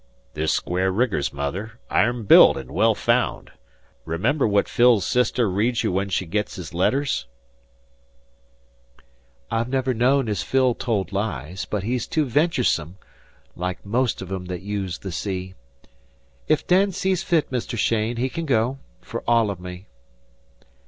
[0.33, 3.51] "They're square riggers, Mother; iron built an' well found.
[4.03, 7.27] Remember what Phil's sister reads you when she gits his letters."
[9.51, 12.97] "I've never known as Phil told lies, but he's too venturesome
[13.55, 15.53] (like most of 'em that use the sea).
[16.47, 17.77] If Dan sees fit, Mr.
[17.77, 19.85] Cheyne, he can go fer all o' me."